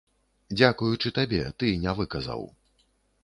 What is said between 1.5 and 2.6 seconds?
ты не выказаў.